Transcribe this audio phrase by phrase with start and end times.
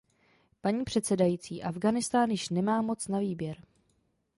[0.61, 3.61] Paní předsedající, Afghánistán již nemá moc na výběr.